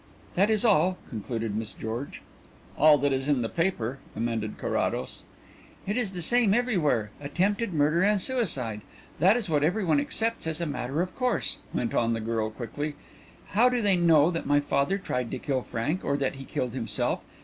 [0.33, 2.23] '""That is all," concluded Miss George.
[2.75, 5.21] "All that is in the paper," amended Carrados.
[5.85, 8.81] "It is the same everywhere 'attempted murder and suicide'
[9.19, 12.95] that is what everyone accepts as a matter of course," went on the girl quickly.
[13.49, 16.73] "How do they know that my father tried to kill Frank, or that he killed
[16.73, 17.19] himself?